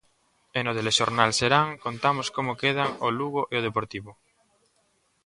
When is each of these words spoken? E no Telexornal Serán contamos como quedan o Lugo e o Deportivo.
E 0.57 0.59
no 0.65 0.75
Telexornal 0.77 1.31
Serán 1.39 1.67
contamos 1.85 2.27
como 2.35 2.57
quedan 2.61 2.89
o 3.07 3.07
Lugo 3.19 3.41
e 3.53 3.55
o 3.59 3.65
Deportivo. 3.67 4.11